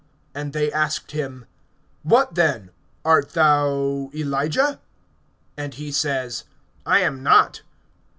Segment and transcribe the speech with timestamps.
[0.33, 1.45] (21)And they asked him:
[2.01, 2.71] What then?
[3.05, 4.79] Art thou Elijah?
[5.55, 6.43] And he says:
[6.87, 7.61] I am not.